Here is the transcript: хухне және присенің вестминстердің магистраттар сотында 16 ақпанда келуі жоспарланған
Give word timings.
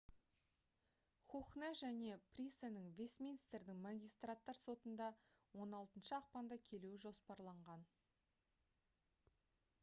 хухне 1.33 1.67
және 1.81 2.15
присенің 2.37 2.87
вестминстердің 3.01 3.83
магистраттар 3.83 4.59
сотында 4.61 5.11
16 5.67 6.11
ақпанда 6.21 6.59
келуі 6.71 6.97
жоспарланған 7.07 7.85